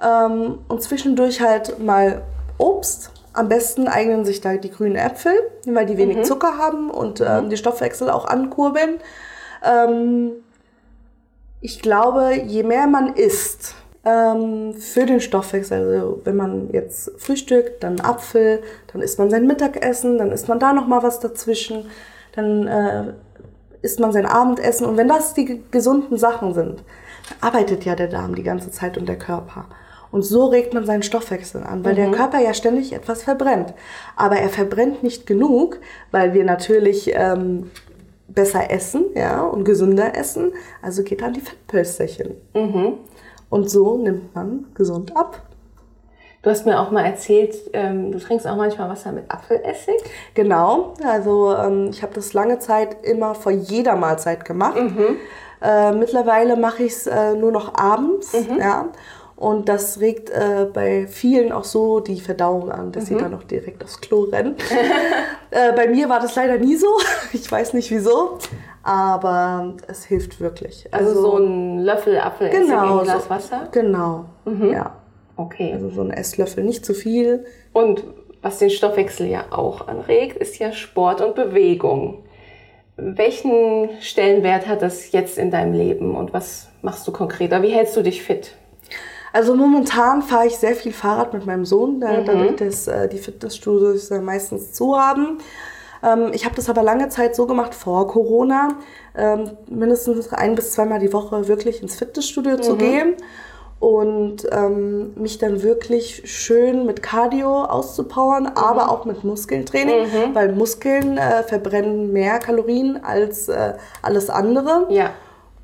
[0.04, 2.24] Ähm, und zwischendurch halt mal
[2.58, 3.12] Obst.
[3.34, 5.34] Am besten eignen sich da die grünen Äpfel,
[5.66, 9.00] weil die wenig Zucker haben und ähm, die Stoffwechsel auch ankurbeln.
[9.64, 10.32] Ähm,
[11.62, 17.84] ich glaube, je mehr man isst ähm, für den Stoffwechsel, also wenn man jetzt frühstückt,
[17.84, 21.86] dann Apfel, dann isst man sein Mittagessen, dann isst man da noch mal was dazwischen,
[22.34, 23.14] dann äh,
[23.82, 26.84] isst man sein Abendessen und wenn das die ge- gesunden Sachen sind,
[27.30, 29.66] dann arbeitet ja der Darm die ganze Zeit und der Körper.
[30.12, 33.76] Und so regt man seinen Stoffwechsel an, weil der Körper ja ständig etwas verbrennt.
[34.16, 35.78] Aber er verbrennt nicht genug,
[36.10, 37.70] weil wir natürlich ähm,
[38.28, 40.54] besser essen ja, und gesünder essen.
[40.82, 42.32] Also geht dann die Fettpölsterchen.
[43.50, 45.42] Und so nimmt man gesund ab.
[46.42, 49.96] Du hast mir auch mal erzählt, ähm, du trinkst auch manchmal Wasser mit Apfelessig.
[50.36, 54.78] Genau, also ähm, ich habe das lange Zeit immer vor jeder Mahlzeit gemacht.
[55.62, 58.34] Äh, mittlerweile mache ich es äh, nur noch abends.
[58.58, 58.88] Ja.
[59.36, 63.44] Und das regt äh, bei vielen auch so die Verdauung an, dass sie dann noch
[63.44, 64.56] direkt aufs Klo rennen.
[65.52, 66.88] äh, bei mir war das leider nie so.
[67.32, 68.40] Ich weiß nicht wieso.
[68.84, 70.88] Aber es hilft wirklich.
[70.92, 73.68] Also, so ein Löffel Apfelessig in ein Glas so, Wasser.
[73.72, 74.26] Genau.
[74.72, 74.96] Ja.
[75.36, 75.72] Okay.
[75.74, 77.46] Also so ein Esslöffel, nicht zu viel.
[77.72, 78.04] Und
[78.42, 82.24] was den Stoffwechsel ja auch anregt, ist ja Sport und Bewegung.
[82.98, 87.62] Welchen Stellenwert hat das jetzt in deinem Leben und was machst du konkreter?
[87.62, 88.56] Wie hältst du dich fit?
[89.32, 93.20] Also momentan fahre ich sehr viel Fahrrad mit meinem Sohn, da, dadurch, dass äh, die
[93.20, 95.38] Fitnessstudios meistens zu haben.
[96.04, 98.70] Ähm, ich habe das aber lange Zeit so gemacht vor Corona,
[99.18, 103.16] ähm, mindestens ein bis zweimal die Woche wirklich ins Fitnessstudio zu gehen
[103.80, 111.18] und ähm, mich dann wirklich schön mit Cardio auszupowern, aber auch mit Muskeltraining, weil Muskeln
[111.18, 114.86] äh, verbrennen mehr Kalorien als äh, alles andere.
[114.90, 115.12] Ja,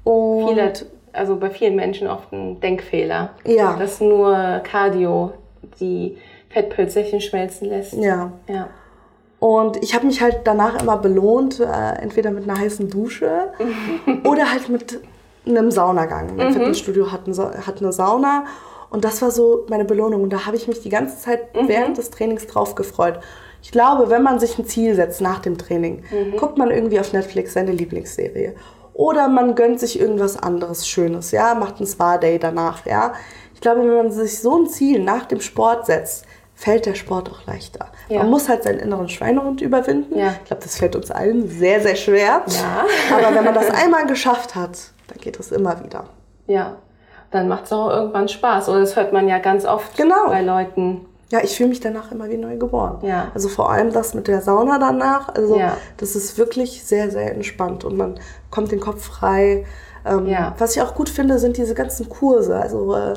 [0.06, 0.72] Und viele,
[1.12, 3.76] also bei vielen Menschen oft ein Denkfehler, Ja.
[3.78, 5.32] dass nur Cardio
[5.82, 6.18] die
[6.50, 7.94] Fettpölzerchen schmelzen lässt.
[7.94, 8.32] ja.
[8.48, 8.68] Ja.
[9.40, 13.52] Und ich habe mich halt danach immer belohnt, äh, entweder mit einer heißen Dusche
[14.24, 15.00] oder halt mit
[15.46, 16.36] einem Saunagang.
[16.36, 18.46] Mein Fitnessstudio hat, ein hat eine Sauna
[18.90, 20.24] und das war so meine Belohnung.
[20.24, 23.20] Und da habe ich mich die ganze Zeit während des Trainings drauf gefreut.
[23.62, 26.04] Ich glaube, wenn man sich ein Ziel setzt nach dem Training,
[26.38, 28.56] guckt man irgendwie auf Netflix seine Lieblingsserie.
[28.94, 33.14] Oder man gönnt sich irgendwas anderes Schönes, ja, macht einen Spa-Day danach, ja.
[33.54, 37.30] Ich glaube, wenn man sich so ein Ziel nach dem Sport setzt, fällt der Sport
[37.30, 37.88] auch leichter.
[38.10, 38.20] Ja.
[38.20, 40.18] Man muss halt seinen inneren Schweinehund überwinden.
[40.18, 40.34] Ja.
[40.42, 42.44] Ich glaube, das fällt uns allen sehr, sehr schwer.
[42.48, 42.86] Ja.
[43.18, 46.06] Aber wenn man das einmal geschafft hat, dann geht es immer wieder.
[46.48, 46.78] Ja.
[47.32, 48.70] Dann macht es auch irgendwann Spaß.
[48.70, 50.28] Oder das hört man ja ganz oft Genau.
[50.30, 51.06] bei Leuten.
[51.32, 53.00] Ja, ich fühle mich danach immer wie neu geboren.
[53.02, 53.32] Ja.
[53.34, 55.30] Also vor allem das mit der Sauna danach.
[55.36, 55.76] Also Ja.
[55.98, 58.20] das ist wirklich sehr, sehr entspannt und man
[58.52, 59.66] kommt den Kopf frei.
[60.06, 60.54] Ähm, Ja.
[60.60, 62.56] Was ich auch gut finde, sind diese ganzen Kurse.
[62.56, 63.16] Also äh,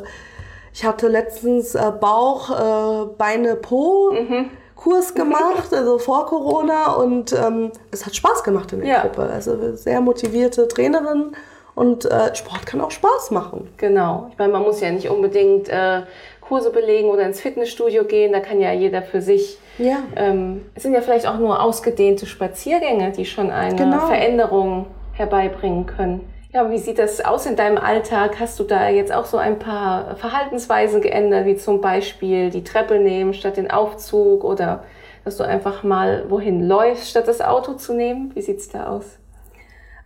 [0.79, 4.12] ich hatte letztens äh, Bauch, äh, Beine, Po.
[4.12, 4.51] Mhm.
[4.77, 9.01] Kurs gemacht, also vor Corona und ähm, es hat Spaß gemacht in der Ja.
[9.03, 9.23] Gruppe.
[9.23, 11.33] Also sehr motivierte Trainerin
[11.75, 13.69] und äh, Sport kann auch Spaß machen.
[13.77, 14.29] Genau.
[14.31, 16.03] Ich meine, man muss ja nicht unbedingt äh,
[16.41, 18.33] Kurse belegen oder ins Fitnessstudio gehen.
[18.33, 19.59] Da kann ja jeder für sich.
[19.79, 19.97] Ja.
[20.14, 24.07] Ähm, es sind ja vielleicht auch nur ausgedehnte Spaziergänge, die schon eine Genau.
[24.07, 26.21] Veränderung herbeibringen können.
[26.52, 28.40] Ja, aber wie sieht das aus in deinem Alltag?
[28.40, 32.98] Hast du da jetzt auch so ein paar Verhaltensweisen geändert, wie zum Beispiel die Treppe
[32.98, 34.84] nehmen statt den Aufzug oder
[35.24, 38.34] dass du einfach mal wohin läufst, statt das Auto zu nehmen?
[38.34, 39.18] Wie sieht es da aus?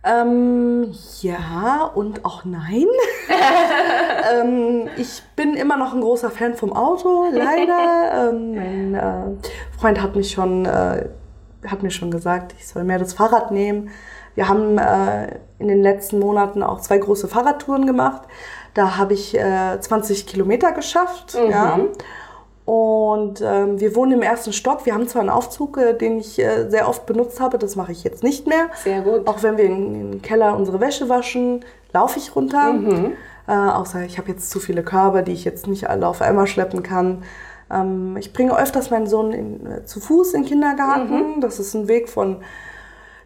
[0.03, 2.87] Ähm, ja und auch nein.
[4.35, 8.31] ähm, ich bin immer noch ein großer Fan vom Auto, leider.
[8.31, 11.07] ähm, mein äh, Freund hat mich schon, äh,
[11.65, 13.91] hat mir schon gesagt, ich soll mehr das Fahrrad nehmen.
[14.35, 18.23] Wir haben äh, in den letzten Monaten auch zwei große Fahrradtouren gemacht.
[18.73, 21.35] Da habe ich äh, 20 Kilometer geschafft.
[21.35, 21.51] Mhm.
[21.51, 21.79] Ja.
[22.65, 24.85] Und ähm, wir wohnen im ersten Stock.
[24.85, 27.91] Wir haben zwar einen Aufzug, äh, den ich äh, sehr oft benutzt habe, das mache
[27.91, 28.69] ich jetzt nicht mehr.
[28.83, 29.27] Sehr gut.
[29.27, 32.71] Auch wenn wir in, den Keller unsere Wäsche waschen, laufe ich runter.
[32.71, 33.13] Mhm.
[33.47, 36.47] Äh, außer ich habe jetzt zu viele Körbe, die ich jetzt nicht alle auf einmal
[36.47, 37.23] schleppen kann.
[37.69, 41.35] Ähm, ich bringe öfters meinen Sohn in, äh, zu Fuß in den Kindergarten.
[41.35, 41.41] Mhm.
[41.41, 42.37] Das ist ein Weg von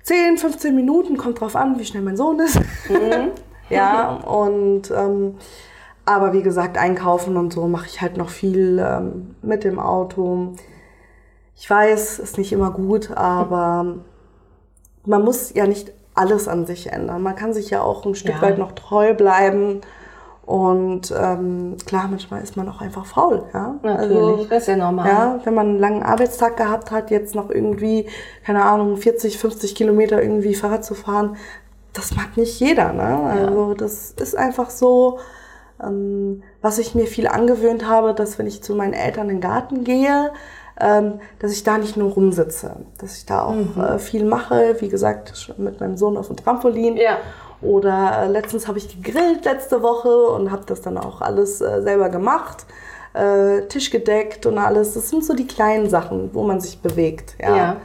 [0.08, 2.58] 10, 15 Minuten, kommt drauf an, wie schnell mein Sohn ist.
[2.90, 3.32] Mhm.
[3.70, 5.36] ja, und ähm,
[6.06, 10.54] aber wie gesagt, einkaufen und so mache ich halt noch viel ähm, mit dem Auto.
[11.58, 13.98] Ich weiß, ist nicht immer gut, aber
[15.04, 17.22] man muss ja nicht alles an sich ändern.
[17.22, 18.42] Man kann sich ja auch ein Stück ja.
[18.42, 19.82] weit noch treu bleiben.
[20.48, 23.44] Und ähm, klar, manchmal ist man auch einfach faul.
[23.54, 23.76] Ja?
[23.84, 25.08] Natürlich, also, das ist ja normal.
[25.08, 28.08] Ja, wenn man einen langen Arbeitstag gehabt hat, jetzt noch irgendwie,
[28.46, 31.36] keine Ahnung, 40, 50 Kilometer irgendwie Fahrrad zu fahren,
[31.92, 32.94] das mag nicht jeder.
[32.94, 33.04] Ne?
[33.04, 35.20] Also das ist einfach so.
[35.84, 39.42] Ähm, was ich mir viel angewöhnt habe, dass wenn ich zu meinen Eltern in den
[39.42, 40.32] Garten gehe,
[40.80, 43.80] ähm, dass ich da nicht nur rumsitze, dass ich da auch mhm.
[43.80, 46.96] äh, viel mache, wie gesagt, mit meinem Sohn auf dem Trampolin.
[46.96, 47.18] Ja.
[47.62, 51.82] Oder äh, letztens habe ich gegrillt letzte Woche und habe das dann auch alles äh,
[51.82, 52.66] selber gemacht.
[53.14, 54.94] Äh, Tisch gedeckt und alles.
[54.94, 57.36] Das sind so die kleinen Sachen, wo man sich bewegt.
[57.42, 57.56] Ja.
[57.56, 57.76] ja.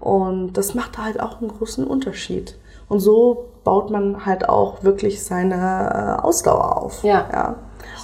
[0.00, 2.58] Und das macht halt auch einen großen Unterschied.
[2.88, 7.02] Und so baut man halt auch wirklich seine äh, Ausdauer auf.
[7.02, 7.28] Ja.
[7.32, 7.56] ja.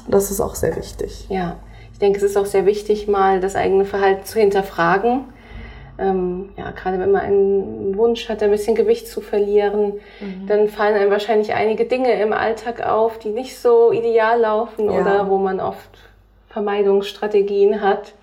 [0.04, 1.26] Und das ist auch sehr wichtig.
[1.28, 1.56] Ja,
[1.92, 5.24] ich denke, es ist auch sehr wichtig, mal das eigene Verhalten zu hinterfragen.
[5.96, 10.46] Ähm, ja, gerade wenn man einen Wunsch hat, ein bisschen Gewicht zu verlieren, mhm.
[10.46, 15.00] dann fallen einem wahrscheinlich einige Dinge im Alltag auf, die nicht so ideal laufen ja.
[15.00, 15.90] oder wo man oft
[16.48, 18.14] Vermeidungsstrategien hat.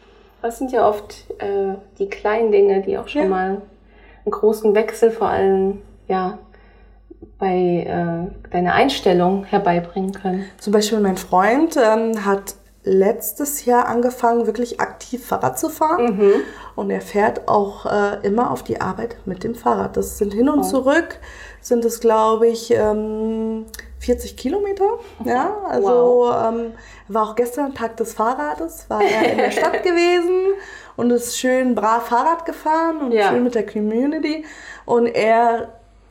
[0.41, 3.27] Das sind ja oft äh, die kleinen Dinge, die auch schon ja.
[3.27, 3.61] mal
[4.25, 6.39] einen großen Wechsel vor allem ja,
[7.37, 10.45] bei äh, deiner Einstellung herbeibringen können?
[10.57, 16.17] Zum Beispiel mein Freund ähm, hat letztes Jahr angefangen, wirklich aktiv Fahrrad zu fahren.
[16.17, 16.33] Mhm.
[16.75, 19.97] Und er fährt auch äh, immer auf die Arbeit mit dem Fahrrad.
[19.97, 20.63] Das sind hin und oh.
[20.63, 21.19] zurück,
[21.61, 23.65] sind es, glaube ich, ähm,
[23.99, 24.85] 40 Kilometer.
[25.23, 26.49] Ja, also wow.
[26.49, 26.71] ähm,
[27.07, 30.53] war auch gestern Tag des Fahrrades, war er in der Stadt gewesen
[30.95, 33.29] und ist schön brav Fahrrad gefahren und ja.
[33.29, 34.43] schön mit der Community.
[34.85, 35.69] Und er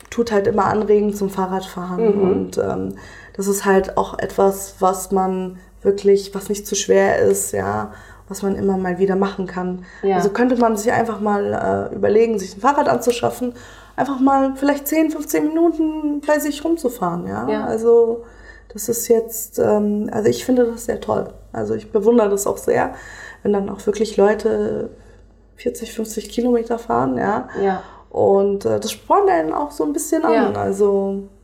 [0.09, 2.17] tut halt immer anregen zum Fahrradfahren.
[2.17, 2.31] Mhm.
[2.31, 2.95] Und ähm,
[3.37, 7.93] das ist halt auch etwas, was man wirklich, was nicht zu schwer ist, ja,
[8.29, 9.85] was man immer mal wieder machen kann.
[10.03, 10.17] Ja.
[10.17, 13.55] Also könnte man sich einfach mal äh, überlegen, sich ein Fahrrad anzuschaffen,
[13.97, 17.49] einfach mal vielleicht 10, 15 Minuten bei sich rumzufahren, ja.
[17.49, 17.65] ja.
[17.65, 18.25] Also
[18.73, 21.29] das ist jetzt, ähm, also ich finde das sehr toll.
[21.53, 22.95] Also ich bewundere das auch sehr,
[23.43, 24.91] wenn dann auch wirklich Leute
[25.57, 27.49] 40, 50 Kilometer fahren, ja.
[27.61, 27.83] Ja.
[28.11, 30.33] Und äh, das spornt einen auch so ein bisschen an.
[30.33, 31.40] Ja.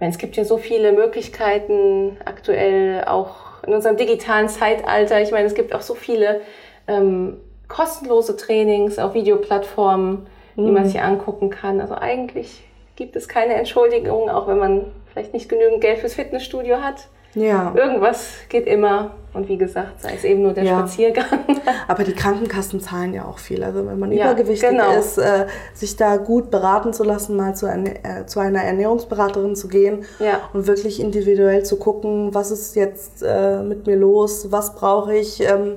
[0.00, 5.20] Es gibt ja so viele Möglichkeiten aktuell auch in unserem digitalen Zeitalter.
[5.20, 6.40] Ich meine, es gibt auch so viele
[6.86, 10.66] ähm, kostenlose Trainings auf Videoplattformen, mhm.
[10.66, 10.88] die man mhm.
[10.88, 11.80] sich angucken kann.
[11.80, 12.62] Also eigentlich
[12.96, 17.08] gibt es keine Entschuldigung, auch wenn man vielleicht nicht genügend Geld fürs Fitnessstudio hat.
[17.34, 17.72] Ja.
[17.74, 19.12] Irgendwas geht immer.
[19.34, 20.78] Und wie gesagt, sei es eben nur der ja.
[20.78, 21.26] Spaziergang.
[21.88, 23.62] Aber die Krankenkassen zahlen ja auch viel.
[23.62, 24.90] Also wenn man ja, übergewichtig genau.
[24.92, 29.68] ist, äh, sich da gut beraten zu lassen, mal zu, äh, zu einer Ernährungsberaterin zu
[29.68, 30.40] gehen ja.
[30.54, 35.40] und wirklich individuell zu gucken, was ist jetzt äh, mit mir los, was brauche ich.
[35.40, 35.76] Ähm,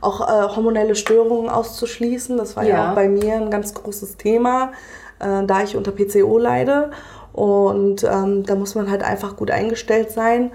[0.00, 2.36] auch äh, hormonelle Störungen auszuschließen.
[2.36, 2.76] Das war ja.
[2.76, 4.72] ja auch bei mir ein ganz großes Thema,
[5.18, 6.90] äh, da ich unter PCO leide.
[7.32, 10.52] Und ähm, da muss man halt einfach gut eingestellt sein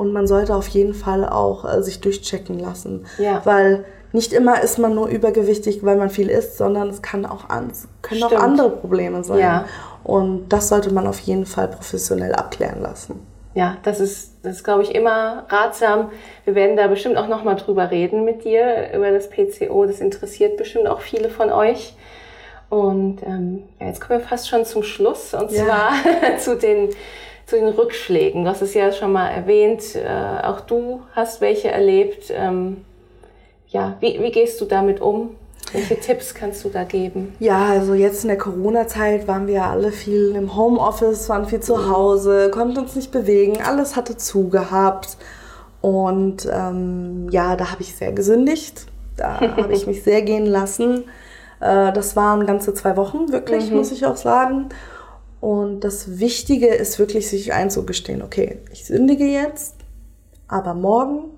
[0.00, 3.04] und man sollte auf jeden Fall auch äh, sich durchchecken lassen.
[3.18, 3.42] Ja.
[3.44, 7.50] Weil nicht immer ist man nur übergewichtig, weil man viel isst, sondern es kann auch
[7.50, 9.40] an, können auch andere Probleme sein.
[9.40, 9.66] Ja.
[10.02, 13.20] Und das sollte man auf jeden Fall professionell abklären lassen.
[13.52, 16.10] Ja, das ist, das ist, glaube ich, immer ratsam.
[16.44, 19.84] Wir werden da bestimmt auch nochmal drüber reden mit dir, über das PCO.
[19.84, 21.94] Das interessiert bestimmt auch viele von euch.
[22.70, 25.34] Und ähm, ja, jetzt kommen wir fast schon zum Schluss.
[25.34, 25.64] Und ja.
[25.64, 26.88] zwar zu den
[27.50, 28.44] zu den Rückschlägen.
[28.44, 32.30] Du hast es ja schon mal erwähnt, äh, auch du hast welche erlebt.
[32.30, 32.84] Ähm,
[33.68, 35.30] ja, wie, wie gehst du damit um?
[35.72, 37.34] Welche Tipps kannst du da geben?
[37.38, 41.88] Ja, also jetzt in der Corona-Zeit waren wir alle viel im Homeoffice, waren viel zu
[41.90, 45.16] Hause, konnten uns nicht bewegen, alles hatte zugehabt.
[45.80, 48.86] Und ähm, ja, da habe ich sehr gesündigt.
[49.16, 51.04] Da habe ich mich sehr gehen lassen.
[51.60, 53.76] Äh, das waren ganze zwei Wochen, wirklich, mhm.
[53.76, 54.70] muss ich auch sagen.
[55.40, 59.76] Und das Wichtige ist wirklich, sich einzugestehen, okay, ich sündige jetzt,
[60.48, 61.30] aber morgen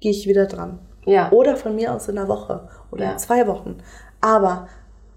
[0.00, 0.78] gehe ich wieder dran.
[1.04, 1.32] Ja.
[1.32, 3.12] Oder von mir aus in einer Woche oder ja.
[3.12, 3.78] in zwei Wochen.
[4.20, 4.68] Aber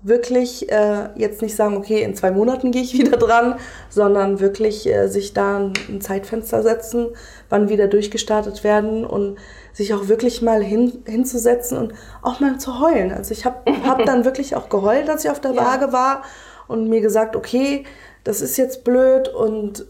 [0.04, 3.56] wirklich äh, jetzt nicht sagen, okay, in zwei Monaten gehe ich wieder dran,
[3.90, 7.10] sondern wirklich äh, sich da ein, ein, Zeitfenster setzen,
[7.50, 9.38] wann wieder durchgestartet werden und
[9.74, 13.12] sich auch wirklich mal hin, hinzusetzen und auch mal zu heulen.
[13.12, 15.62] Also ich habe hab dann wirklich auch geheult, als ich auf der ja.
[15.64, 16.24] Waage war
[16.68, 17.86] und mir gesagt, okay,
[18.24, 19.86] das ist jetzt blöd und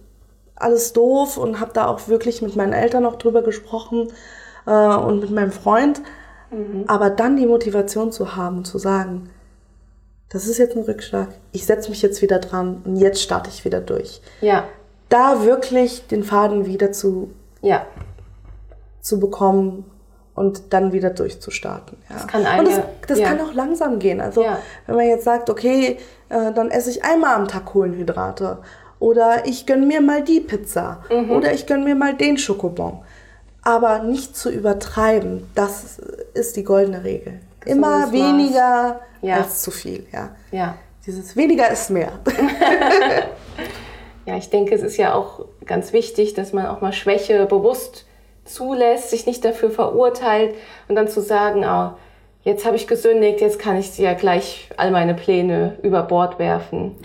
[0.55, 4.09] alles doof und habe da auch wirklich mit meinen Eltern noch drüber gesprochen
[4.65, 6.01] äh, und mit meinem Freund.
[6.51, 6.85] Mhm.
[6.87, 9.29] Aber dann die Motivation zu haben, zu sagen,
[10.29, 13.65] das ist jetzt ein Rückschlag, ich setze mich jetzt wieder dran und jetzt starte ich
[13.65, 14.21] wieder durch.
[14.39, 14.65] Ja.
[15.09, 17.31] Da wirklich den Faden wieder zu,
[17.61, 17.85] ja.
[19.01, 19.90] zu bekommen
[20.41, 21.97] und dann wieder durchzustarten.
[22.09, 22.15] Ja.
[22.15, 23.27] Das kann eine, und das, das ja.
[23.27, 24.19] kann auch langsam gehen.
[24.19, 24.57] Also ja.
[24.87, 25.97] wenn man jetzt sagt, okay,
[26.29, 28.57] äh, dann esse ich einmal am Tag Kohlenhydrate
[28.99, 31.29] oder ich gönne mir mal die Pizza mhm.
[31.29, 32.99] oder ich gönne mir mal den Schokobon.
[33.61, 35.99] Aber nicht zu übertreiben, das
[36.33, 37.39] ist die goldene Regel.
[37.63, 40.07] So Immer weniger als zu viel.
[40.11, 40.35] Ja.
[40.49, 40.75] ja.
[41.05, 42.13] Dieses weniger ist mehr.
[44.25, 48.05] ja, ich denke, es ist ja auch ganz wichtig, dass man auch mal Schwäche bewusst
[48.53, 50.55] zulässt, sich nicht dafür verurteilt
[50.87, 51.91] und dann zu sagen, oh,
[52.43, 56.95] jetzt habe ich gesündigt, jetzt kann ich ja gleich all meine Pläne über Bord werfen.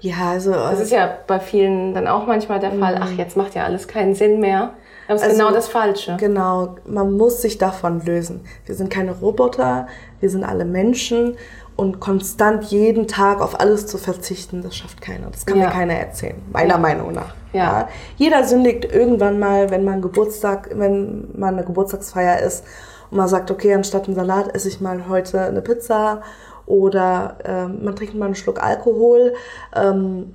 [0.00, 0.52] Ja, also.
[0.52, 3.18] Das ist ja bei vielen dann auch manchmal der Fall, ach, mhm.
[3.18, 4.74] jetzt macht ja alles keinen Sinn mehr.
[5.08, 6.16] Das ist also, genau das Falsche.
[6.18, 8.44] Genau, man muss sich davon lösen.
[8.66, 9.86] Wir sind keine Roboter,
[10.20, 11.36] wir sind alle Menschen
[11.76, 15.28] und konstant jeden Tag auf alles zu verzichten, das schafft keiner.
[15.30, 15.66] Das kann ja.
[15.66, 16.78] mir keiner erzählen, meiner ja.
[16.78, 17.34] Meinung nach.
[17.54, 17.62] Ja.
[17.62, 17.88] ja.
[18.16, 22.64] Jeder sündigt irgendwann mal, wenn man Geburtstag, wenn man eine Geburtstagsfeier ist
[23.10, 26.22] und man sagt, okay, anstatt einen Salat esse ich mal heute eine Pizza
[26.66, 29.34] oder ähm, man trinkt mal einen Schluck Alkohol,
[29.74, 30.34] ähm,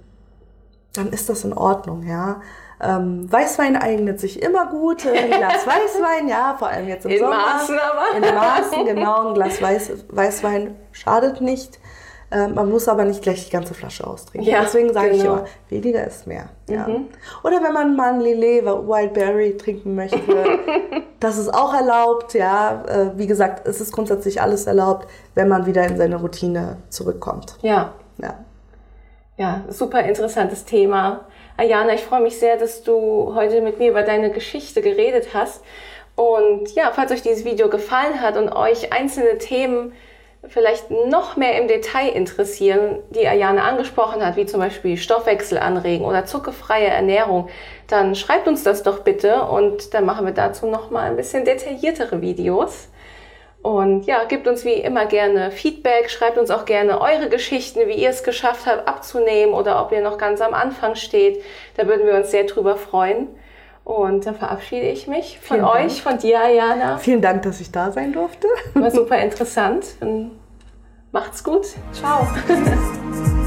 [0.93, 2.41] dann ist das in Ordnung, ja.
[2.81, 7.19] Ähm, Weißwein eignet sich immer gut, ein Glas Weißwein, ja, vor allem jetzt im in
[7.19, 7.35] Sommer.
[7.35, 8.15] In Maßen aber.
[8.27, 11.79] In Maßen, genau, ein Glas Weiß, Weißwein schadet nicht.
[12.31, 14.49] Ähm, man muss aber nicht gleich die ganze Flasche austrinken.
[14.49, 15.19] Ja, Deswegen sage genau.
[15.19, 16.49] ich immer, weniger ist mehr.
[16.69, 16.87] Ja.
[16.87, 17.07] Mhm.
[17.43, 20.19] Oder wenn man mal ein Lillet Wildberry trinken möchte,
[21.19, 22.35] das ist auch erlaubt.
[22.35, 26.77] Ja, äh, wie gesagt, es ist grundsätzlich alles erlaubt, wenn man wieder in seine Routine
[26.89, 27.55] zurückkommt.
[27.61, 27.93] Ja.
[28.21, 28.35] Ja,
[29.37, 31.21] ja super interessantes Thema.
[31.57, 35.63] Ayana, ich freue mich sehr, dass du heute mit mir über deine Geschichte geredet hast.
[36.15, 39.93] Und ja, falls euch dieses Video gefallen hat und euch einzelne Themen
[40.47, 46.05] vielleicht noch mehr im Detail interessieren, die Ayana angesprochen hat, wie zum Beispiel Stoffwechsel anregen
[46.05, 47.49] oder zuckerfreie Ernährung,
[47.87, 51.45] dann schreibt uns das doch bitte und dann machen wir dazu noch mal ein bisschen
[51.45, 52.87] detailliertere Videos.
[53.61, 57.95] Und ja, gebt uns wie immer gerne Feedback, schreibt uns auch gerne eure Geschichten, wie
[57.95, 61.43] ihr es geschafft habt abzunehmen oder ob ihr noch ganz am Anfang steht.
[61.75, 63.27] Da würden wir uns sehr drüber freuen.
[63.89, 66.13] Und dann verabschiede ich mich von Vielen euch, Dank.
[66.13, 66.99] von dir, Ayana.
[66.99, 68.47] Vielen Dank, dass ich da sein durfte.
[68.75, 69.83] War super interessant.
[69.99, 70.29] Und
[71.11, 71.65] macht's gut.
[71.91, 72.27] Ciao.